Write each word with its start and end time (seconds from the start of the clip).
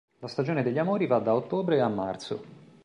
La 0.17 0.27
stagione 0.27 0.63
degli 0.63 0.79
amori 0.79 1.05
va 1.05 1.19
da 1.19 1.35
ottobre 1.35 1.79
a 1.79 1.87
marzo. 1.87 2.41